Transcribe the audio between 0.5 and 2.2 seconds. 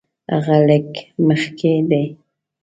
لږ مخکې دی.